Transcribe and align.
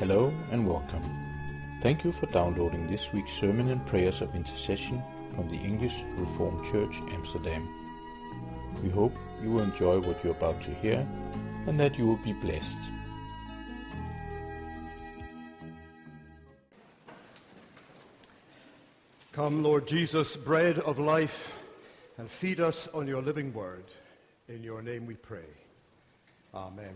Hello 0.00 0.34
and 0.50 0.66
welcome. 0.66 1.04
Thank 1.80 2.02
you 2.02 2.10
for 2.10 2.26
downloading 2.26 2.88
this 2.88 3.12
week's 3.12 3.30
sermon 3.30 3.68
and 3.68 3.86
prayers 3.86 4.22
of 4.22 4.34
intercession 4.34 5.00
from 5.36 5.48
the 5.48 5.56
English 5.56 6.02
Reformed 6.16 6.64
Church 6.64 7.00
Amsterdam. 7.12 7.68
We 8.82 8.90
hope 8.90 9.14
you 9.40 9.52
will 9.52 9.62
enjoy 9.62 10.00
what 10.00 10.22
you're 10.24 10.32
about 10.34 10.60
to 10.62 10.74
hear 10.74 11.06
and 11.68 11.78
that 11.78 11.96
you 11.96 12.08
will 12.08 12.16
be 12.16 12.32
blessed. 12.32 12.76
Come, 19.30 19.62
Lord 19.62 19.86
Jesus, 19.86 20.34
bread 20.34 20.80
of 20.80 20.98
life, 20.98 21.56
and 22.18 22.28
feed 22.28 22.58
us 22.58 22.88
on 22.92 23.06
your 23.06 23.22
living 23.22 23.54
word. 23.54 23.84
In 24.48 24.64
your 24.64 24.82
name 24.82 25.06
we 25.06 25.14
pray. 25.14 25.46
Amen. 26.52 26.94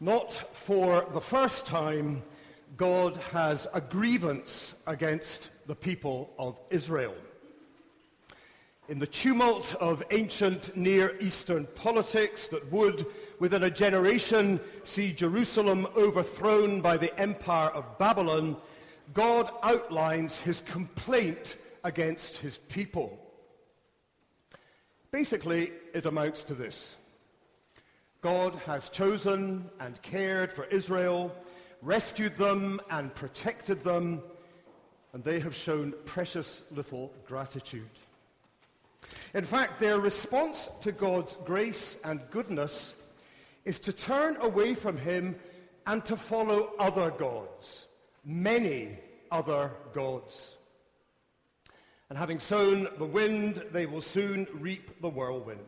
Not 0.00 0.32
for 0.32 1.06
the 1.12 1.20
first 1.20 1.66
time, 1.66 2.22
God 2.76 3.16
has 3.32 3.66
a 3.74 3.80
grievance 3.80 4.76
against 4.86 5.50
the 5.66 5.74
people 5.74 6.32
of 6.38 6.56
Israel. 6.70 7.14
In 8.88 9.00
the 9.00 9.08
tumult 9.08 9.74
of 9.80 10.04
ancient 10.12 10.76
Near 10.76 11.16
Eastern 11.20 11.66
politics 11.74 12.46
that 12.48 12.70
would, 12.70 13.06
within 13.40 13.64
a 13.64 13.70
generation, 13.70 14.60
see 14.84 15.12
Jerusalem 15.12 15.88
overthrown 15.96 16.80
by 16.80 16.96
the 16.96 17.18
empire 17.18 17.70
of 17.70 17.98
Babylon, 17.98 18.56
God 19.14 19.50
outlines 19.64 20.38
his 20.38 20.60
complaint 20.60 21.58
against 21.82 22.36
his 22.36 22.56
people. 22.56 23.18
Basically, 25.10 25.72
it 25.92 26.06
amounts 26.06 26.44
to 26.44 26.54
this. 26.54 26.94
God 28.20 28.56
has 28.66 28.88
chosen 28.88 29.70
and 29.78 30.00
cared 30.02 30.52
for 30.52 30.64
Israel, 30.64 31.32
rescued 31.82 32.36
them 32.36 32.80
and 32.90 33.14
protected 33.14 33.80
them, 33.80 34.22
and 35.12 35.22
they 35.22 35.38
have 35.38 35.54
shown 35.54 35.94
precious 36.04 36.62
little 36.72 37.12
gratitude. 37.26 37.88
In 39.34 39.44
fact, 39.44 39.78
their 39.78 40.00
response 40.00 40.68
to 40.82 40.90
God's 40.90 41.36
grace 41.44 41.96
and 42.04 42.20
goodness 42.30 42.94
is 43.64 43.78
to 43.80 43.92
turn 43.92 44.36
away 44.40 44.74
from 44.74 44.96
Him 44.96 45.36
and 45.86 46.04
to 46.06 46.16
follow 46.16 46.72
other 46.78 47.10
gods, 47.12 47.86
many 48.24 48.98
other 49.30 49.70
gods. 49.92 50.56
And 52.08 52.18
having 52.18 52.40
sown 52.40 52.88
the 52.98 53.06
wind, 53.06 53.62
they 53.70 53.86
will 53.86 54.02
soon 54.02 54.46
reap 54.54 55.00
the 55.00 55.08
whirlwind. 55.08 55.60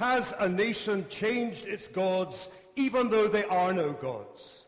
Has 0.00 0.32
a 0.38 0.48
nation 0.48 1.06
changed 1.10 1.66
its 1.66 1.86
gods, 1.86 2.48
even 2.74 3.10
though 3.10 3.28
they 3.28 3.44
are 3.44 3.74
no 3.74 3.92
gods? 3.92 4.64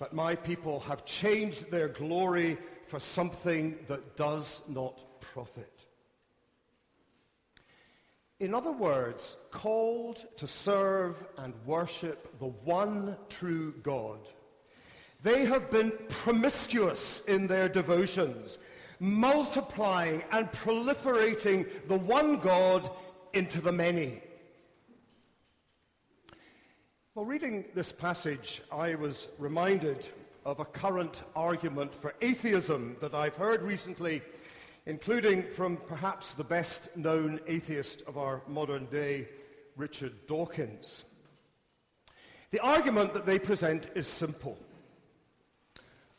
But 0.00 0.12
my 0.12 0.34
people 0.34 0.80
have 0.80 1.04
changed 1.04 1.70
their 1.70 1.86
glory 1.86 2.58
for 2.88 2.98
something 2.98 3.78
that 3.86 4.16
does 4.16 4.62
not 4.68 5.20
profit. 5.20 5.86
In 8.40 8.52
other 8.52 8.72
words, 8.72 9.36
called 9.52 10.26
to 10.38 10.48
serve 10.48 11.24
and 11.38 11.54
worship 11.64 12.36
the 12.40 12.48
one 12.48 13.16
true 13.28 13.74
God. 13.84 14.18
They 15.22 15.44
have 15.44 15.70
been 15.70 15.92
promiscuous 16.08 17.24
in 17.26 17.46
their 17.46 17.68
devotions, 17.68 18.58
multiplying 18.98 20.24
and 20.32 20.50
proliferating 20.50 21.68
the 21.86 21.98
one 21.98 22.38
God 22.38 22.90
into 23.34 23.60
the 23.60 23.70
many. 23.70 24.20
While 27.14 27.26
reading 27.26 27.64
this 27.76 27.92
passage, 27.92 28.60
I 28.72 28.96
was 28.96 29.28
reminded 29.38 30.04
of 30.44 30.58
a 30.58 30.64
current 30.64 31.22
argument 31.36 31.94
for 31.94 32.12
atheism 32.20 32.96
that 33.00 33.14
I've 33.14 33.36
heard 33.36 33.62
recently 33.62 34.20
including 34.86 35.44
from 35.44 35.76
perhaps 35.76 36.34
the 36.34 36.42
best 36.42 36.96
known 36.96 37.38
atheist 37.46 38.02
of 38.08 38.18
our 38.18 38.42
modern 38.48 38.86
day, 38.86 39.28
Richard 39.76 40.26
Dawkins. 40.26 41.04
The 42.50 42.58
argument 42.58 43.14
that 43.14 43.26
they 43.26 43.38
present 43.38 43.86
is 43.94 44.08
simple. 44.08 44.58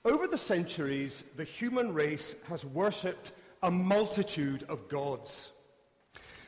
Over 0.05 0.27
the 0.27 0.37
centuries, 0.37 1.25
the 1.35 1.43
human 1.43 1.93
race 1.93 2.37
has 2.47 2.63
worshipped 2.63 3.33
a 3.61 3.69
multitude 3.69 4.63
of 4.69 4.87
gods. 4.87 5.51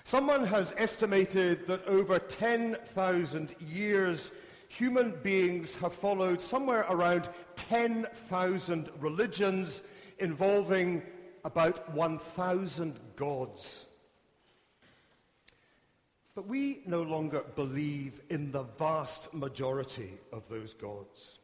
Someone 0.08 0.46
has 0.46 0.74
estimated 0.78 1.68
that 1.68 1.86
over 1.86 2.18
10,000 2.18 3.56
years, 3.60 4.32
human 4.70 5.12
beings 5.22 5.76
have 5.76 5.92
followed 5.92 6.42
somewhere 6.42 6.86
around 6.90 7.28
10,000 7.58 8.90
religions 9.02 9.82
involving 10.20 11.02
about 11.44 11.94
1,000 11.94 12.98
gods. 13.18 13.84
But 16.36 16.48
we 16.48 16.84
no 16.86 17.02
longer 17.02 17.44
believe 17.58 18.22
in 18.30 18.54
the 18.54 18.64
vast 18.64 19.34
majority 19.34 20.14
of 20.32 20.48
those 20.48 20.74
gods. 20.74 21.37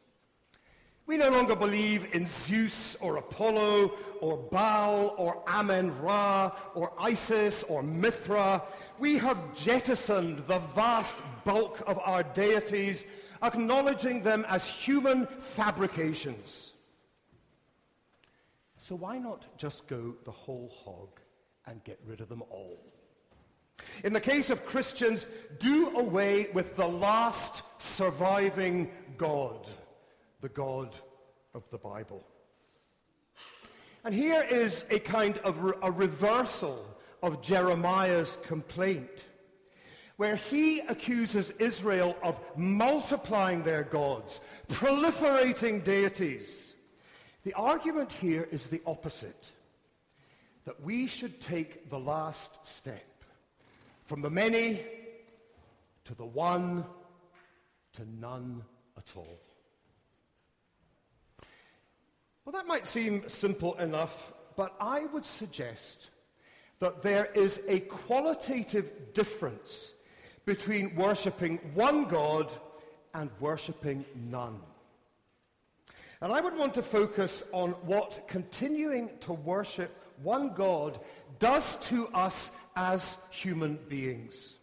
We 1.06 1.18
no 1.18 1.28
longer 1.28 1.54
believe 1.54 2.14
in 2.14 2.26
Zeus 2.26 2.96
or 2.98 3.18
Apollo 3.18 3.92
or 4.22 4.38
Baal 4.38 5.14
or 5.18 5.42
Amen 5.46 5.94
Ra 6.00 6.52
or 6.74 6.94
Isis 6.98 7.62
or 7.64 7.82
Mithra. 7.82 8.62
We 8.98 9.18
have 9.18 9.54
jettisoned 9.54 10.38
the 10.46 10.60
vast 10.74 11.16
bulk 11.44 11.82
of 11.86 11.98
our 11.98 12.22
deities, 12.22 13.04
acknowledging 13.42 14.22
them 14.22 14.46
as 14.48 14.66
human 14.66 15.26
fabrications. 15.40 16.72
So 18.78 18.94
why 18.94 19.18
not 19.18 19.44
just 19.58 19.86
go 19.88 20.14
the 20.24 20.30
whole 20.30 20.72
hog 20.84 21.20
and 21.66 21.84
get 21.84 22.00
rid 22.06 22.22
of 22.22 22.30
them 22.30 22.42
all? 22.48 22.78
In 24.04 24.14
the 24.14 24.20
case 24.20 24.48
of 24.48 24.64
Christians, 24.64 25.26
do 25.58 25.90
away 25.98 26.48
with 26.54 26.76
the 26.76 26.86
last 26.86 27.62
surviving 27.78 28.90
God, 29.18 29.68
the 30.44 30.48
God 30.50 30.94
of 31.54 31.62
the 31.70 31.78
Bible. 31.78 32.22
And 34.04 34.14
here 34.14 34.42
is 34.42 34.84
a 34.90 34.98
kind 34.98 35.38
of 35.38 35.58
re- 35.58 35.72
a 35.80 35.90
reversal 35.90 36.84
of 37.22 37.40
Jeremiah's 37.40 38.36
complaint, 38.42 39.24
where 40.18 40.36
he 40.36 40.80
accuses 40.80 41.48
Israel 41.52 42.14
of 42.22 42.38
multiplying 42.58 43.62
their 43.62 43.84
gods, 43.84 44.42
proliferating 44.68 45.82
deities. 45.82 46.74
The 47.44 47.54
argument 47.54 48.12
here 48.12 48.46
is 48.52 48.68
the 48.68 48.82
opposite 48.86 49.50
that 50.66 50.78
we 50.82 51.06
should 51.06 51.40
take 51.40 51.88
the 51.88 51.98
last 51.98 52.66
step 52.66 53.24
from 54.04 54.20
the 54.20 54.28
many 54.28 54.82
to 56.04 56.14
the 56.14 56.26
one 56.26 56.84
to 57.94 58.02
none 58.20 58.62
at 58.98 59.10
all. 59.16 59.40
Well, 62.44 62.52
that 62.52 62.66
might 62.66 62.86
seem 62.86 63.28
simple 63.28 63.74
enough, 63.74 64.32
but 64.54 64.74
I 64.78 65.06
would 65.06 65.24
suggest 65.24 66.08
that 66.78 67.00
there 67.00 67.30
is 67.34 67.60
a 67.68 67.80
qualitative 67.80 69.14
difference 69.14 69.94
between 70.44 70.94
worshipping 70.94 71.56
one 71.72 72.04
God 72.04 72.52
and 73.14 73.30
worshipping 73.40 74.04
none. 74.30 74.60
And 76.20 76.32
I 76.32 76.40
would 76.42 76.56
want 76.56 76.74
to 76.74 76.82
focus 76.82 77.42
on 77.52 77.70
what 77.86 78.28
continuing 78.28 79.10
to 79.20 79.32
worship 79.32 79.90
one 80.22 80.52
God 80.54 81.00
does 81.38 81.76
to 81.88 82.08
us 82.08 82.50
as 82.76 83.16
human 83.30 83.78
beings. 83.88 84.54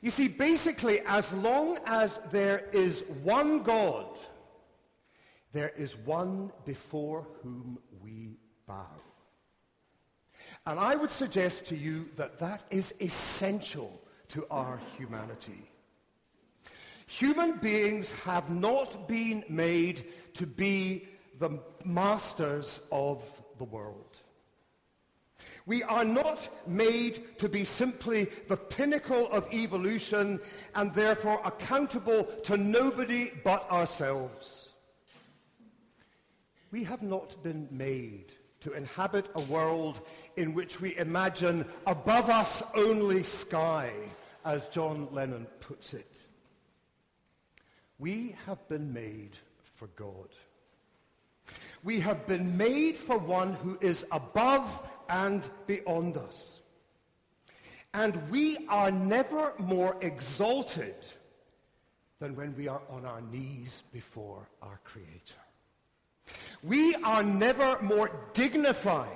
You 0.00 0.10
see, 0.10 0.28
basically, 0.28 1.00
as 1.00 1.32
long 1.32 1.78
as 1.84 2.20
there 2.30 2.68
is 2.72 3.02
one 3.22 3.62
God, 3.62 4.06
there 5.56 5.72
is 5.76 5.96
one 5.96 6.52
before 6.66 7.26
whom 7.42 7.78
we 8.02 8.36
bow. 8.66 9.00
And 10.66 10.78
I 10.78 10.94
would 10.94 11.10
suggest 11.10 11.66
to 11.68 11.76
you 11.76 12.10
that 12.16 12.38
that 12.40 12.64
is 12.70 12.92
essential 13.00 14.02
to 14.28 14.46
our 14.50 14.78
humanity. 14.98 15.70
Human 17.06 17.52
beings 17.52 18.10
have 18.24 18.50
not 18.50 19.08
been 19.08 19.44
made 19.48 20.04
to 20.34 20.46
be 20.46 21.08
the 21.38 21.58
masters 21.84 22.80
of 22.92 23.22
the 23.58 23.64
world. 23.64 24.18
We 25.64 25.82
are 25.84 26.04
not 26.04 26.48
made 26.68 27.38
to 27.38 27.48
be 27.48 27.64
simply 27.64 28.28
the 28.48 28.56
pinnacle 28.56 29.28
of 29.32 29.52
evolution 29.54 30.38
and 30.74 30.92
therefore 30.92 31.40
accountable 31.44 32.24
to 32.44 32.56
nobody 32.56 33.32
but 33.42 33.70
ourselves. 33.70 34.65
We 36.76 36.84
have 36.84 37.02
not 37.02 37.42
been 37.42 37.66
made 37.70 38.34
to 38.60 38.74
inhabit 38.74 39.30
a 39.34 39.40
world 39.44 39.98
in 40.36 40.52
which 40.52 40.78
we 40.78 40.94
imagine 40.98 41.64
above 41.86 42.28
us 42.28 42.62
only 42.74 43.22
sky, 43.22 43.90
as 44.44 44.68
John 44.68 45.08
Lennon 45.10 45.46
puts 45.60 45.94
it. 45.94 46.18
We 47.98 48.36
have 48.44 48.68
been 48.68 48.92
made 48.92 49.38
for 49.76 49.86
God. 49.96 50.28
We 51.82 51.98
have 52.00 52.26
been 52.26 52.58
made 52.58 52.98
for 52.98 53.16
one 53.16 53.54
who 53.54 53.78
is 53.80 54.04
above 54.12 54.86
and 55.08 55.48
beyond 55.66 56.18
us. 56.18 56.60
And 57.94 58.28
we 58.28 58.58
are 58.68 58.90
never 58.90 59.54
more 59.58 59.96
exalted 60.02 60.96
than 62.18 62.36
when 62.36 62.54
we 62.54 62.68
are 62.68 62.82
on 62.90 63.06
our 63.06 63.22
knees 63.22 63.82
before 63.94 64.46
our 64.60 64.78
Creator. 64.84 65.45
We 66.62 66.94
are 66.96 67.22
never 67.22 67.80
more 67.82 68.10
dignified 68.34 69.12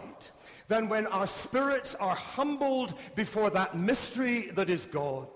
than 0.68 0.88
when 0.88 1.06
our 1.08 1.26
spirits 1.26 1.94
are 1.96 2.14
humbled 2.14 2.94
before 3.16 3.50
that 3.50 3.76
mystery 3.76 4.50
that 4.54 4.70
is 4.70 4.86
God. 4.86 5.28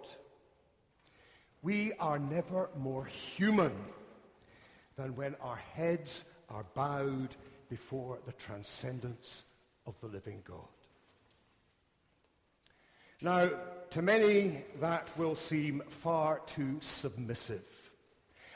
We 1.63 1.93
are 1.95 2.19
never 2.19 2.71
more 2.77 3.07
human 3.07 3.75
than 4.97 5.17
when 5.17 5.35
our 5.41 5.57
heads 5.57 6.25
are 6.49 6.65
bowed 6.75 7.35
before 7.69 8.19
the 8.27 8.33
transcendence 8.33 9.45
of 9.87 9.95
the 10.01 10.07
living 10.07 10.43
God. 10.47 10.69
Now, 13.23 13.51
to 13.91 14.03
many, 14.03 14.65
that 14.81 15.09
will 15.17 15.35
seem 15.35 15.83
far 15.89 16.41
too 16.47 16.79
submissive, 16.81 17.65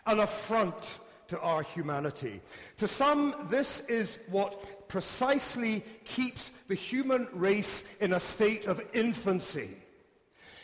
an 0.07 0.21
affront 0.21 0.99
to 1.29 1.41
our 1.41 1.63
humanity. 1.63 2.41
To 2.79 2.89
some, 2.89 3.47
this 3.51 3.81
is 3.81 4.19
what 4.31 4.89
precisely 4.89 5.85
keeps 6.05 6.51
the 6.69 6.75
human 6.75 7.29
race 7.33 7.85
in 8.01 8.15
a 8.15 8.21
state 8.21 8.67
of 8.67 8.81
infancy. 8.93 9.77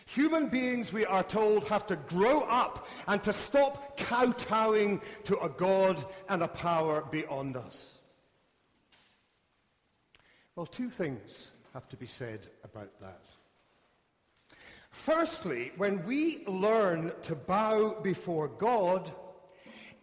Human 0.06 0.48
beings, 0.48 0.92
we 0.92 1.06
are 1.06 1.22
told, 1.22 1.68
have 1.68 1.86
to 1.86 1.96
grow 1.96 2.40
up 2.42 2.88
and 3.06 3.22
to 3.24 3.32
stop 3.32 3.96
kowtowing 3.96 5.00
to 5.24 5.38
a 5.40 5.48
God 5.48 6.04
and 6.28 6.42
a 6.42 6.48
power 6.48 7.04
beyond 7.10 7.56
us. 7.56 7.94
Well, 10.56 10.66
two 10.66 10.90
things 10.90 11.50
have 11.72 11.88
to 11.88 11.96
be 11.96 12.06
said 12.06 12.46
about 12.62 12.90
that. 13.00 13.22
Firstly, 14.90 15.72
when 15.76 16.04
we 16.06 16.44
learn 16.46 17.12
to 17.22 17.34
bow 17.34 18.00
before 18.00 18.48
God, 18.48 19.12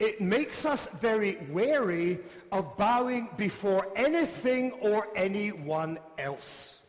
it 0.02 0.20
makes 0.20 0.66
us 0.66 0.88
very 1.00 1.38
wary 1.52 2.18
of 2.52 2.76
bowing 2.76 3.30
before 3.38 3.88
anything 3.96 4.72
or 4.82 5.08
anyone 5.16 6.00
else. 6.18 6.80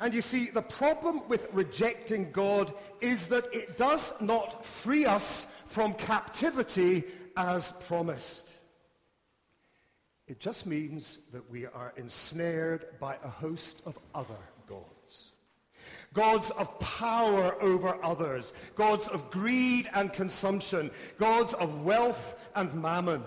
And 0.00 0.14
you 0.14 0.22
see, 0.22 0.48
the 0.48 0.62
problem 0.62 1.20
with 1.28 1.46
rejecting 1.52 2.32
God 2.32 2.72
is 3.02 3.26
that 3.26 3.46
it 3.52 3.76
does 3.76 4.14
not 4.22 4.64
free 4.64 5.04
us 5.04 5.46
from 5.68 5.92
captivity 5.92 7.04
as 7.36 7.72
promised. 7.86 8.54
It 10.26 10.40
just 10.40 10.64
means 10.64 11.18
that 11.34 11.50
we 11.50 11.66
are 11.66 11.92
ensnared 11.98 12.86
by 12.98 13.18
a 13.22 13.28
host 13.28 13.82
of 13.84 13.98
other 14.14 14.40
gods. 14.66 15.32
Gods 16.14 16.50
of 16.52 16.78
power 16.78 17.60
over 17.60 18.02
others, 18.02 18.54
gods 18.76 19.08
of 19.08 19.30
greed 19.30 19.90
and 19.94 20.12
consumption, 20.12 20.90
gods 21.18 21.52
of 21.54 21.84
wealth 21.84 22.36
and 22.54 22.72
mammon. 22.74 23.22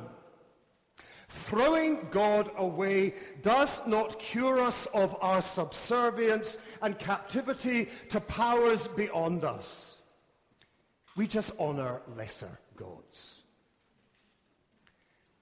Throwing 1.27 2.07
God 2.09 2.49
away 2.57 3.13
does 3.43 3.85
not 3.85 4.17
cure 4.17 4.59
us 4.61 4.85
of 4.87 5.15
our 5.21 5.41
subservience 5.41 6.57
and 6.81 6.97
captivity 6.97 7.89
to 8.09 8.19
powers 8.21 8.87
beyond 8.87 9.43
us. 9.43 9.97
We 11.17 11.27
just 11.27 11.51
honor 11.59 12.01
lesser 12.15 12.57
gods. 12.75 13.33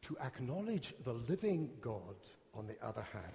To 0.03 0.18
acknowledge 0.24 0.94
the 1.03 1.13
living 1.13 1.69
God, 1.81 2.15
on 2.56 2.68
the 2.68 2.77
other 2.83 3.06
hand, 3.12 3.33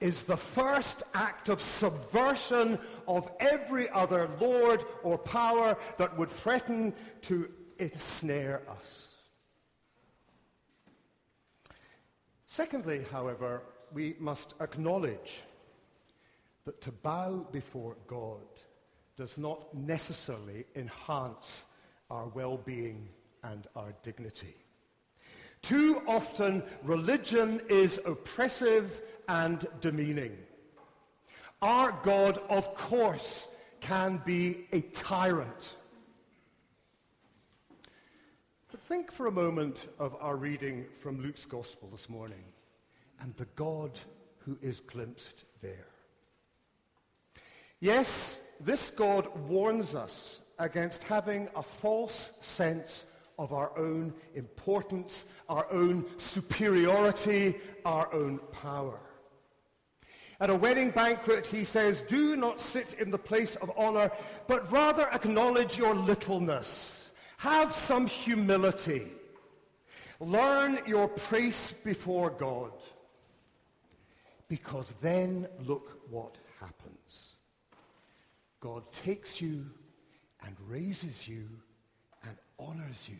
is 0.00 0.22
the 0.24 0.36
first 0.36 1.02
act 1.14 1.48
of 1.48 1.60
subversion 1.60 2.78
of 3.08 3.30
every 3.40 3.88
other 3.90 4.28
lord 4.40 4.84
or 5.02 5.16
power 5.16 5.76
that 5.98 6.16
would 6.18 6.30
threaten 6.30 6.92
to 7.22 7.50
ensnare 7.78 8.62
us. 8.68 9.08
Secondly, 12.46 13.04
however, 13.10 13.62
we 13.92 14.16
must 14.18 14.54
acknowledge 14.60 15.40
that 16.64 16.80
to 16.80 16.90
bow 16.90 17.46
before 17.52 17.96
God 18.06 18.46
does 19.16 19.38
not 19.38 19.74
necessarily 19.74 20.64
enhance 20.74 21.64
our 22.10 22.26
well-being 22.28 23.08
and 23.42 23.66
our 23.76 23.94
dignity. 24.02 24.56
Too 25.62 26.02
often, 26.06 26.62
religion 26.82 27.60
is 27.68 27.98
oppressive 28.04 29.02
and 29.28 29.66
demeaning. 29.80 30.36
Our 31.62 31.92
God, 32.02 32.40
of 32.48 32.74
course, 32.74 33.48
can 33.80 34.22
be 34.24 34.66
a 34.72 34.80
tyrant. 34.80 35.74
But 38.70 38.80
think 38.80 39.10
for 39.10 39.26
a 39.26 39.32
moment 39.32 39.86
of 39.98 40.16
our 40.20 40.36
reading 40.36 40.86
from 41.00 41.22
Luke's 41.22 41.46
Gospel 41.46 41.88
this 41.90 42.08
morning 42.08 42.44
and 43.20 43.34
the 43.36 43.46
God 43.56 43.92
who 44.38 44.58
is 44.62 44.80
glimpsed 44.80 45.44
there. 45.62 45.86
Yes, 47.80 48.42
this 48.60 48.90
God 48.90 49.28
warns 49.48 49.94
us 49.94 50.40
against 50.58 51.02
having 51.02 51.48
a 51.54 51.62
false 51.62 52.32
sense 52.40 53.06
of 53.38 53.52
our 53.52 53.76
own 53.78 54.14
importance, 54.34 55.26
our 55.48 55.66
own 55.70 56.04
superiority, 56.18 57.56
our 57.84 58.12
own 58.14 58.38
power. 58.52 58.98
At 60.38 60.50
a 60.50 60.54
wedding 60.54 60.90
banquet, 60.90 61.46
he 61.46 61.64
says, 61.64 62.02
do 62.02 62.36
not 62.36 62.60
sit 62.60 62.94
in 63.00 63.10
the 63.10 63.18
place 63.18 63.56
of 63.56 63.72
honor, 63.76 64.10
but 64.46 64.70
rather 64.70 65.08
acknowledge 65.08 65.78
your 65.78 65.94
littleness. 65.94 67.08
Have 67.38 67.74
some 67.74 68.06
humility. 68.06 69.06
Learn 70.20 70.78
your 70.86 71.08
place 71.08 71.72
before 71.72 72.30
God. 72.30 72.72
Because 74.48 74.92
then 75.00 75.48
look 75.64 76.02
what 76.10 76.36
happens. 76.60 77.34
God 78.60 78.90
takes 78.92 79.40
you 79.40 79.66
and 80.44 80.56
raises 80.68 81.26
you 81.26 81.48
and 82.24 82.36
honors 82.58 83.08
you 83.08 83.16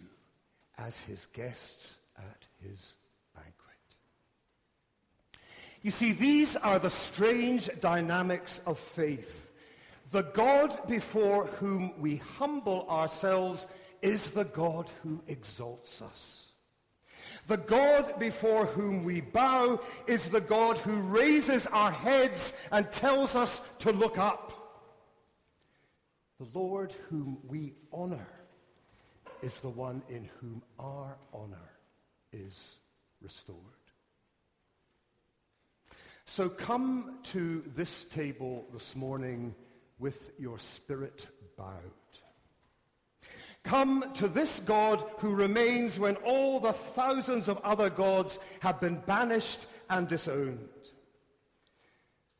as 0.78 0.98
his 0.98 1.26
guests 1.26 1.96
at 2.18 2.44
his 2.62 2.96
you 5.82 5.90
see, 5.90 6.12
these 6.12 6.56
are 6.56 6.78
the 6.78 6.90
strange 6.90 7.68
dynamics 7.80 8.60
of 8.66 8.78
faith. 8.78 9.50
The 10.10 10.22
God 10.22 10.88
before 10.88 11.46
whom 11.46 11.92
we 12.00 12.16
humble 12.16 12.86
ourselves 12.88 13.66
is 14.02 14.30
the 14.30 14.44
God 14.44 14.90
who 15.02 15.22
exalts 15.26 16.00
us. 16.00 16.46
The 17.48 17.56
God 17.56 18.18
before 18.18 18.66
whom 18.66 19.04
we 19.04 19.20
bow 19.20 19.80
is 20.06 20.28
the 20.28 20.40
God 20.40 20.78
who 20.78 20.96
raises 20.96 21.66
our 21.68 21.92
heads 21.92 22.52
and 22.72 22.90
tells 22.90 23.36
us 23.36 23.62
to 23.80 23.92
look 23.92 24.18
up. 24.18 24.52
The 26.38 26.58
Lord 26.58 26.92
whom 27.08 27.38
we 27.46 27.74
honor 27.92 28.26
is 29.42 29.58
the 29.60 29.68
one 29.68 30.02
in 30.08 30.28
whom 30.40 30.62
our 30.78 31.16
honor 31.32 31.70
is 32.32 32.76
restored. 33.22 33.75
So 36.26 36.48
come 36.48 37.18
to 37.24 37.62
this 37.74 38.04
table 38.04 38.66
this 38.72 38.96
morning 38.96 39.54
with 39.98 40.32
your 40.38 40.58
spirit 40.58 41.26
bowed. 41.56 41.72
Come 43.62 44.12
to 44.14 44.28
this 44.28 44.60
God 44.60 45.02
who 45.18 45.34
remains 45.34 45.98
when 45.98 46.16
all 46.16 46.60
the 46.60 46.72
thousands 46.72 47.48
of 47.48 47.58
other 47.58 47.90
gods 47.90 48.38
have 48.60 48.80
been 48.80 48.96
banished 49.06 49.66
and 49.88 50.06
disowned. 50.08 50.68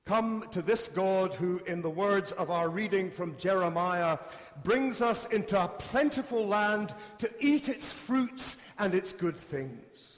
Come 0.04 0.46
to 0.52 0.62
this 0.62 0.88
God 0.88 1.34
who, 1.34 1.60
in 1.66 1.82
the 1.82 1.90
words 1.90 2.30
of 2.32 2.50
our 2.50 2.68
reading 2.68 3.10
from 3.10 3.36
Jeremiah, 3.38 4.18
brings 4.62 5.00
us 5.00 5.26
into 5.26 5.60
a 5.60 5.68
plentiful 5.68 6.46
land 6.46 6.94
to 7.18 7.30
eat 7.40 7.68
its 7.68 7.90
fruits 7.90 8.56
and 8.78 8.94
its 8.94 9.12
good 9.12 9.36
things. 9.36 10.15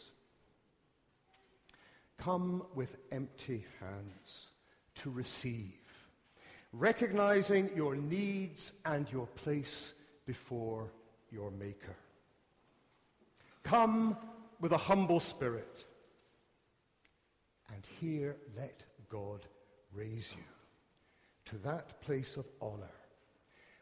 Come 2.29 2.63
with 2.75 2.95
empty 3.11 3.65
hands 3.81 4.51
to 4.97 5.09
receive, 5.09 5.81
recognizing 6.75 7.71
your 7.75 7.97
needs 7.97 8.75
and 8.85 9.11
your 9.11 9.27
place 9.29 9.95
before 10.27 10.93
your 11.31 11.51
Maker. 11.51 11.97
Come 13.63 14.15
with 14.61 14.73
a 14.73 14.77
humble 14.77 15.21
spirit, 15.21 15.87
and 17.73 17.83
here 17.99 18.37
let 18.55 18.85
God 19.09 19.47
raise 19.95 20.31
you 20.37 20.45
to 21.47 21.57
that 21.67 21.99
place 22.03 22.37
of 22.37 22.45
honor 22.61 22.93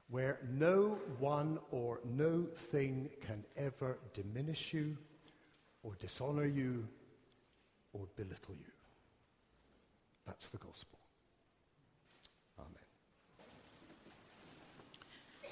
where 0.08 0.38
no 0.48 0.98
one 1.18 1.58
or 1.72 1.98
no 2.04 2.44
thing 2.70 3.10
can 3.26 3.42
ever 3.56 3.98
diminish 4.14 4.72
you 4.72 4.96
or 5.82 5.96
dishonor 5.98 6.46
you 6.46 6.86
or 7.98 8.06
belittle 8.16 8.56
you. 8.58 8.72
That's 10.26 10.48
the 10.48 10.58
gospel. 10.58 10.98
Amen. 12.58 12.70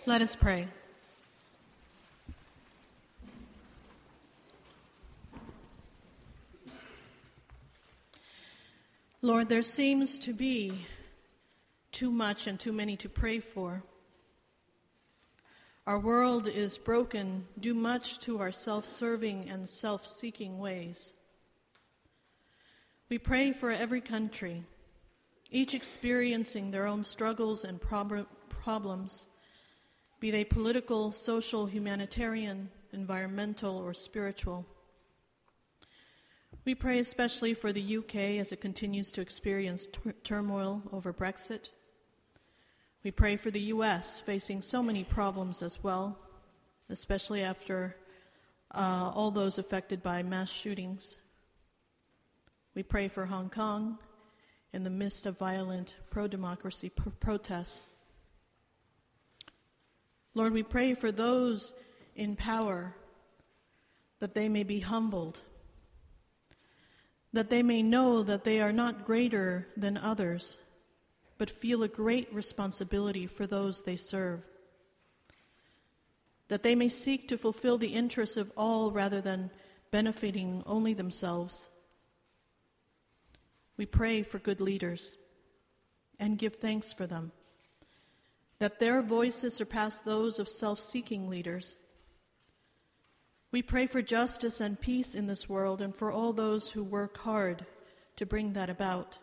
Let 0.07 0.21
us 0.21 0.37
pray. 0.37 0.69
Lord, 9.23 9.49
there 9.49 9.63
seems 9.63 10.19
to 10.19 10.35
be 10.35 10.73
too 11.93 12.11
much 12.11 12.47
and 12.47 12.61
too 12.61 12.73
many 12.73 12.97
to 12.99 13.09
pray 13.09 13.39
for. 13.39 13.83
Our 15.87 15.99
world 15.99 16.47
is 16.47 16.77
broken 16.77 17.47
due 17.59 17.75
much 17.75 18.19
to 18.21 18.39
our 18.41 18.53
self 18.53 18.85
serving 18.85 19.49
and 19.49 19.67
self 19.67 20.07
seeking 20.07 20.59
ways. 20.59 21.15
We 23.09 23.19
pray 23.19 23.53
for 23.53 23.71
every 23.71 24.01
country, 24.01 24.65
each 25.51 25.75
experiencing 25.75 26.71
their 26.71 26.87
own 26.87 27.05
struggles 27.05 27.65
and 27.65 27.81
prob- 27.81 28.27
problems, 28.49 29.29
be 30.21 30.31
they 30.31 30.45
political, 30.45 31.13
social, 31.13 31.67
humanitarian, 31.67 32.71
environmental, 32.93 33.77
or 33.77 33.95
spiritual. 33.95 34.67
We 36.65 36.75
pray 36.75 36.99
especially 36.99 37.53
for 37.53 37.73
the 37.73 37.99
UK 37.99 38.15
as 38.41 38.53
it 38.53 38.61
continues 38.61 39.13
to 39.13 39.21
experience 39.21 39.87
turmoil 40.23 40.83
over 40.93 41.13
Brexit 41.13 41.69
we 43.05 43.11
pray 43.11 43.37
for 43.37 43.51
the 43.51 43.61
U.S., 43.61 44.19
facing 44.19 44.63
so 44.63 44.83
many 44.83 45.05
problems 45.05 45.63
as 45.63 45.85
well, 45.85 46.19
especially 46.89 47.43
after 47.43 47.97
uh, 48.75 49.13
all 49.15 49.31
those 49.31 49.59
affected 49.59 50.03
by 50.03 50.23
mass 50.23 50.51
shootings. 50.51 51.19
We 52.75 52.83
pray 52.83 53.09
for 53.09 53.27
Hong 53.27 53.51
Kong 53.51 53.99
in 54.73 54.83
the 54.83 54.91
midst 54.91 55.27
of 55.27 55.39
violent 55.39 55.97
pro 56.11 56.27
democracy 56.27 56.91
pr- 56.91 57.11
protests. 57.11 57.91
Lord, 60.35 60.53
we 60.53 60.63
pray 60.63 60.95
for 60.95 61.13
those 61.13 61.75
in 62.17 62.35
power 62.35 62.97
that 64.19 64.35
they 64.35 64.49
may 64.49 64.65
be 64.65 64.81
humbled, 64.81 65.41
that 67.33 67.51
they 67.51 67.63
may 67.63 67.83
know 67.83 68.23
that 68.23 68.45
they 68.45 68.61
are 68.61 68.73
not 68.73 69.05
greater 69.05 69.69
than 69.77 69.97
others 69.97 70.59
but 71.39 71.51
feel 71.51 71.83
a 71.83 71.89
great 71.89 72.33
responsibility 72.33 73.27
for 73.27 73.47
those 73.47 73.83
they 73.83 73.97
serve. 73.97 74.49
That 76.49 76.63
they 76.63 76.75
may 76.75 76.89
seek 76.89 77.29
to 77.29 77.39
fulfill 77.39 77.79
the 77.79 77.95
interests 77.95 78.37
of 78.37 78.53
all 78.57 78.93
rather 78.93 79.21
than 79.21 79.51
benefiting 79.91 80.63
only 80.67 80.95
themselves. 80.95 81.69
We 83.77 83.87
pray 83.87 84.23
for 84.23 84.39
good 84.39 84.61
leaders 84.61 85.17
and 86.19 86.39
give 86.39 86.57
thanks 86.57 86.93
for 86.93 87.07
them, 87.07 87.33
that 88.59 88.79
their 88.79 89.03
voices 89.03 89.55
surpass 89.55 89.99
those 90.01 90.39
of 90.39 90.49
self 90.49 90.79
seeking 90.79 91.29
leaders. 91.29 91.77
We 93.51 93.63
pray 93.63 93.87
for 93.87 94.03
justice 94.03 94.61
and 94.61 94.81
peace 94.81 95.15
in 95.15 95.27
this 95.27 95.49
world 95.49 95.81
and 95.81 95.95
for 95.95 96.11
all 96.11 96.33
those 96.33 96.73
who 96.73 96.83
work 96.83 97.19
hard 97.19 97.65
to 98.17 98.27
bring 98.27 98.53
that 98.53 98.71
about. 98.71 99.19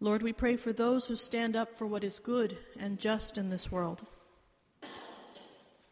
Lord, 0.00 0.22
we 0.22 0.32
pray 0.32 0.56
for 0.56 0.72
those 0.72 1.06
who 1.06 1.16
stand 1.16 1.56
up 1.56 1.78
for 1.78 1.86
what 1.86 2.04
is 2.04 2.18
good 2.18 2.58
and 2.78 2.98
just 2.98 3.38
in 3.38 3.48
this 3.48 3.70
world. 3.70 4.06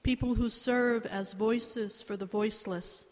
People 0.02 0.34
who 0.34 0.50
serve 0.50 1.06
as 1.06 1.32
voices 1.32 2.02
for 2.02 2.16
the 2.16 2.26
voiceless. 2.26 3.06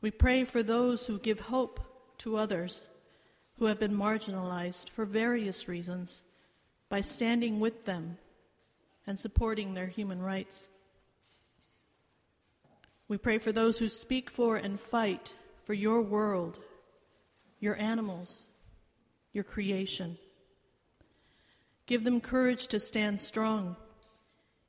We 0.00 0.10
pray 0.10 0.44
for 0.44 0.62
those 0.62 1.06
who 1.06 1.18
give 1.18 1.40
hope 1.40 1.80
to 2.18 2.36
others 2.36 2.88
who 3.58 3.66
have 3.66 3.78
been 3.78 3.94
marginalized 3.94 4.88
for 4.88 5.04
various 5.04 5.68
reasons 5.68 6.24
by 6.88 7.02
standing 7.02 7.60
with 7.60 7.84
them 7.84 8.16
and 9.06 9.18
supporting 9.18 9.74
their 9.74 9.86
human 9.86 10.22
rights. 10.22 10.68
We 13.08 13.18
pray 13.18 13.38
for 13.38 13.52
those 13.52 13.78
who 13.78 13.88
speak 13.88 14.30
for 14.30 14.56
and 14.56 14.80
fight 14.80 15.34
for 15.64 15.74
your 15.74 16.00
world, 16.00 16.58
your 17.58 17.76
animals, 17.76 18.46
your 19.32 19.44
creation. 19.44 20.16
Give 21.86 22.04
them 22.04 22.20
courage 22.20 22.68
to 22.68 22.80
stand 22.80 23.20
strong, 23.20 23.76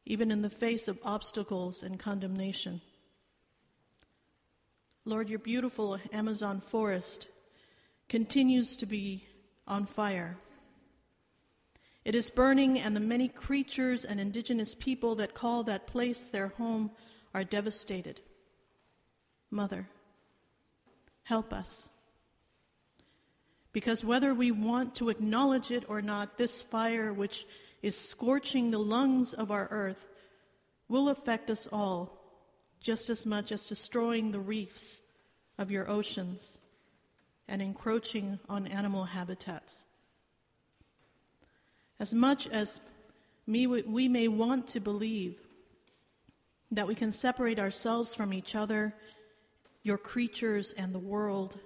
even 0.05 0.31
in 0.31 0.41
the 0.41 0.49
face 0.49 0.87
of 0.87 0.99
obstacles 1.03 1.83
and 1.83 1.99
condemnation. 1.99 2.81
Lord, 5.03 5.29
your 5.29 5.39
beautiful 5.39 5.97
Amazon 6.13 6.59
forest 6.59 7.27
continues 8.07 8.77
to 8.77 8.85
be 8.85 9.25
on 9.67 9.87
fire. 9.87 10.37
It 12.05 12.13
is 12.13 12.29
burning, 12.29 12.77
and 12.77 12.95
the 12.95 12.99
many 12.99 13.27
creatures 13.27 14.05
and 14.05 14.19
indigenous 14.19 14.75
people 14.75 15.15
that 15.15 15.33
call 15.33 15.63
that 15.63 15.87
place 15.87 16.29
their 16.29 16.49
home 16.49 16.91
are 17.33 17.43
devastated. 17.43 18.21
Mother, 19.49 19.87
help 21.23 21.51
us. 21.51 21.89
Because 23.73 24.05
whether 24.05 24.35
we 24.35 24.51
want 24.51 24.93
to 24.95 25.09
acknowledge 25.09 25.71
it 25.71 25.85
or 25.87 26.03
not, 26.03 26.37
this 26.37 26.61
fire, 26.61 27.11
which 27.11 27.47
is 27.81 27.97
scorching 27.97 28.69
the 28.69 28.77
lungs 28.77 29.33
of 29.33 29.49
our 29.49 29.67
earth, 29.71 30.07
will 30.87 31.09
affect 31.09 31.49
us 31.49 31.67
all 31.71 32.20
just 32.81 33.09
as 33.09 33.25
much 33.25 33.51
as 33.51 33.67
destroying 33.67 34.31
the 34.31 34.39
reefs 34.39 35.01
of 35.57 35.71
your 35.71 35.89
oceans 35.89 36.59
and 37.47 37.61
encroaching 37.61 38.39
on 38.49 38.65
animal 38.67 39.03
habitats. 39.05 39.85
As 41.99 42.13
much 42.13 42.47
as 42.47 42.81
we 43.45 44.07
may 44.07 44.27
want 44.27 44.67
to 44.69 44.79
believe 44.79 45.37
that 46.71 46.87
we 46.87 46.95
can 46.95 47.11
separate 47.11 47.59
ourselves 47.59 48.15
from 48.15 48.33
each 48.33 48.55
other, 48.55 48.95
your 49.83 49.97
creatures, 49.97 50.73
and 50.73 50.93
the 50.93 50.99
world, 50.99 51.59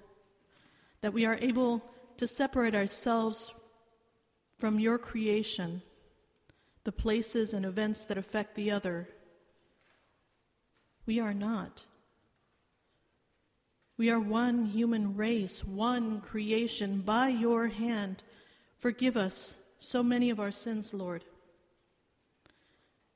that 1.01 1.13
we 1.13 1.25
are 1.25 1.37
able 1.39 1.81
to 2.17 2.27
separate 2.27 2.75
ourselves 2.75 3.53
from 4.57 4.79
your 4.79 4.97
creation, 4.97 5.81
the 6.83 6.91
places 6.91 7.53
and 7.53 7.65
events 7.65 8.05
that 8.05 8.17
affect 8.17 8.55
the 8.55 8.71
other. 8.71 9.07
We 11.05 11.19
are 11.19 11.33
not. 11.33 11.83
We 13.97 14.09
are 14.09 14.19
one 14.19 14.65
human 14.65 15.15
race, 15.15 15.63
one 15.63 16.19
creation. 16.19 17.01
By 17.01 17.29
your 17.29 17.67
hand, 17.67 18.23
forgive 18.77 19.15
us 19.15 19.55
so 19.79 20.03
many 20.03 20.29
of 20.29 20.39
our 20.39 20.51
sins, 20.51 20.93
Lord. 20.93 21.23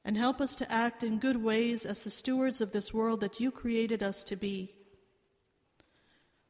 And 0.05 0.15
help 0.15 0.39
us 0.39 0.55
to 0.57 0.71
act 0.71 1.03
in 1.03 1.19
good 1.19 1.43
ways 1.43 1.85
as 1.85 2.03
the 2.03 2.09
stewards 2.09 2.61
of 2.61 2.71
this 2.71 2.93
world 2.93 3.19
that 3.19 3.39
you 3.39 3.51
created 3.51 4.01
us 4.01 4.23
to 4.25 4.35
be. 4.35 4.71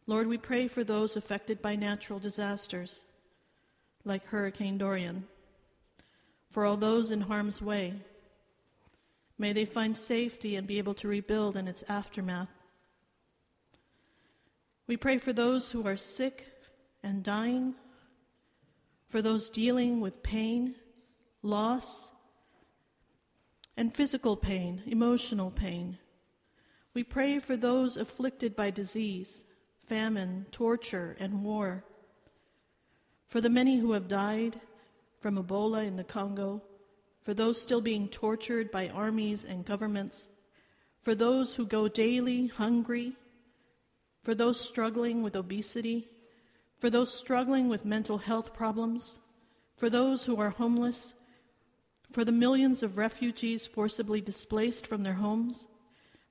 Lord, 0.05 0.27
we 0.27 0.38
pray 0.38 0.67
for 0.67 0.84
those 0.84 1.15
affected 1.15 1.62
by 1.62 1.75
natural 1.75 2.19
disasters, 2.19 3.03
like 4.05 4.25
Hurricane 4.27 4.77
Dorian, 4.77 5.27
for 6.51 6.65
all 6.65 6.77
those 6.77 7.12
in 7.12 7.22
harm's 7.22 7.62
way. 7.62 7.96
May 9.39 9.53
they 9.53 9.63
find 9.63 9.96
safety 9.96 10.58
and 10.58 10.67
be 10.67 10.77
able 10.77 10.93
to 10.96 11.08
rebuild 11.08 11.55
in 11.55 11.69
its 11.69 11.84
aftermath. 11.88 12.50
We 14.86 14.98
pray 14.98 15.17
for 15.17 15.31
those 15.31 15.72
who 15.72 15.88
are 15.88 15.96
sick 15.96 16.46
and 17.01 17.24
dying, 17.24 17.75
for 19.08 19.22
those 19.22 19.50
dealing 19.50 20.01
with 20.01 20.22
pain, 20.24 20.75
loss, 21.41 22.12
and 23.77 23.96
physical 23.96 24.36
pain, 24.36 24.84
emotional 24.86 25.51
pain. 25.51 25.98
We 26.93 27.05
pray 27.05 27.39
for 27.39 27.55
those 27.55 27.96
afflicted 27.96 28.55
by 28.55 28.72
disease 28.72 29.46
famine, 29.86 30.46
torture, 30.51 31.15
and 31.19 31.43
war. 31.43 31.84
For 33.27 33.41
the 33.41 33.50
many 33.50 33.79
who 33.79 33.93
have 33.93 34.08
died 34.08 34.60
from 35.19 35.36
Ebola 35.36 35.88
in 35.88 35.96
the 35.96 36.03
Congo, 36.03 36.62
for 37.21 37.33
those 37.33 37.61
still 37.61 37.81
being 37.81 38.07
tortured 38.07 38.71
by 38.71 38.89
armies 38.89 39.45
and 39.45 39.65
governments, 39.65 40.27
for 41.01 41.15
those 41.15 41.55
who 41.55 41.65
go 41.65 41.88
daily 41.88 42.47
hungry, 42.47 43.13
for 44.23 44.35
those 44.35 44.59
struggling 44.59 45.23
with 45.23 45.35
obesity, 45.35 46.07
for 46.77 46.89
those 46.89 47.13
struggling 47.13 47.69
with 47.69 47.85
mental 47.85 48.17
health 48.17 48.53
problems, 48.53 49.19
for 49.75 49.89
those 49.89 50.25
who 50.25 50.39
are 50.39 50.49
homeless, 50.49 51.13
for 52.11 52.25
the 52.25 52.31
millions 52.31 52.83
of 52.83 52.97
refugees 52.97 53.65
forcibly 53.65 54.21
displaced 54.21 54.88
from 54.88 55.03
their 55.03 55.13
homes, 55.13 55.67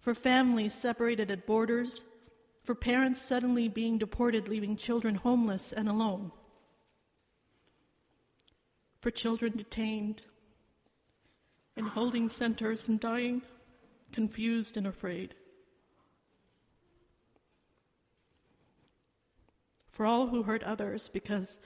for 0.00 0.14
families 0.14 0.74
separated 0.74 1.30
at 1.30 1.46
borders 1.46 2.04
for 2.68 2.74
parents 2.74 3.22
suddenly 3.22 3.66
being 3.66 3.96
deported, 3.96 4.46
leaving 4.46 4.76
children 4.76 5.14
homeless 5.14 5.72
and 5.72 5.88
alone. 5.88 6.30
for 9.00 9.10
children 9.10 9.56
detained 9.56 10.22
in 11.78 11.84
holding 11.86 12.28
centers 12.28 12.88
and 12.88 12.98
dying, 12.98 13.40
confused 14.10 14.76
and 14.76 14.84
afraid. 14.84 15.32
For 19.86 20.04
all 20.04 20.26
who 20.26 20.42
hurt 20.42 20.64
others 20.64 21.08
because 21.08 21.60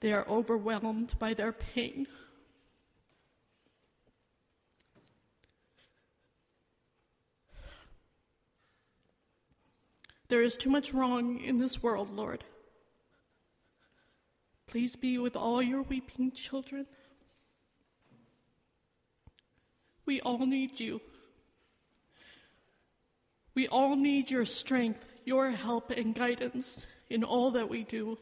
they 0.00 0.14
are 0.14 0.26
overwhelmed 0.26 1.14
by 1.18 1.34
their 1.34 1.52
pain. 1.52 2.06
There 10.28 10.42
is 10.42 10.56
too 10.56 10.70
much 10.70 10.94
wrong 10.94 11.38
in 11.38 11.58
this 11.58 11.82
world, 11.82 12.10
Lord. 12.10 12.44
Please 14.66 14.96
be 14.96 15.18
with 15.18 15.36
all 15.36 15.60
your 15.60 15.82
weeping 15.82 16.30
children. 16.32 16.86
We 20.10 20.20
all 20.22 20.44
need 20.44 20.80
you. 20.80 21.00
We 23.54 23.68
all 23.68 23.94
need 23.94 24.28
your 24.28 24.44
strength, 24.44 25.06
your 25.24 25.50
help, 25.50 25.92
and 25.92 26.12
guidance 26.12 26.84
in 27.08 27.22
all 27.22 27.52
that 27.52 27.70
we 27.70 27.84
do. 27.84 28.18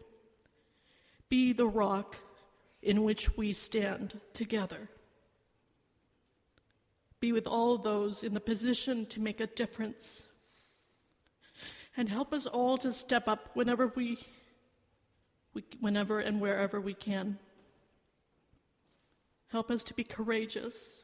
Be 1.30 1.54
the 1.54 1.66
rock 1.66 2.16
in 2.82 3.04
which 3.04 3.38
we 3.38 3.54
stand 3.54 4.20
together. 4.34 4.90
Be 7.20 7.32
with 7.32 7.46
all 7.46 7.78
those 7.78 8.22
in 8.22 8.34
the 8.34 8.38
position 8.38 9.06
to 9.06 9.20
make 9.20 9.40
a 9.40 9.46
difference. 9.46 10.22
And 11.96 12.10
help 12.10 12.34
us 12.34 12.44
all 12.44 12.76
to 12.76 12.92
step 12.92 13.28
up 13.28 13.48
whenever 13.54 13.86
we 13.86 14.18
we, 15.54 15.64
whenever 15.80 16.20
and 16.20 16.38
wherever 16.38 16.82
we 16.82 16.92
can. 16.92 17.38
Help 19.52 19.70
us 19.70 19.82
to 19.84 19.94
be 19.94 20.04
courageous 20.04 21.02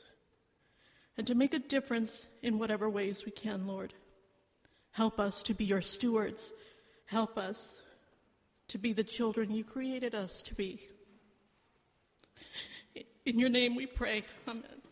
and 1.16 1.26
to 1.26 1.34
make 1.34 1.54
a 1.54 1.58
difference 1.58 2.26
in 2.42 2.58
whatever 2.58 2.88
ways 2.88 3.24
we 3.24 3.32
can, 3.32 3.66
Lord. 3.66 3.94
Help 4.92 5.18
us 5.18 5.42
to 5.44 5.54
be 5.54 5.64
your 5.64 5.80
stewards. 5.80 6.52
Help 7.06 7.36
us 7.36 7.78
to 8.68 8.78
be 8.78 8.92
the 8.92 9.04
children 9.04 9.50
you 9.50 9.64
created 9.64 10.14
us 10.14 10.42
to 10.42 10.54
be. 10.54 10.88
In 13.24 13.38
your 13.38 13.48
name 13.48 13.74
we 13.74 13.86
pray. 13.86 14.22
Amen. 14.46 14.83